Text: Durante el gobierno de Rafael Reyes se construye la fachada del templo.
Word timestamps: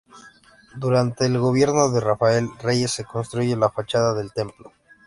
Durante 0.75 1.27
el 1.27 1.37
gobierno 1.37 1.91
de 1.91 1.99
Rafael 1.99 2.49
Reyes 2.59 2.89
se 2.89 3.05
construye 3.05 3.55
la 3.55 3.69
fachada 3.69 4.15
del 4.15 4.33
templo. 4.33 4.73